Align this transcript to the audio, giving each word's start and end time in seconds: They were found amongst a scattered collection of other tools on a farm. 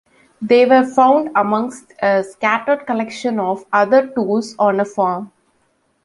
They 0.41 0.65
were 0.65 0.83
found 0.83 1.29
amongst 1.35 1.93
a 2.01 2.23
scattered 2.23 2.87
collection 2.87 3.39
of 3.39 3.65
other 3.71 4.07
tools 4.07 4.55
on 4.57 4.79
a 4.79 4.85
farm. 4.85 5.31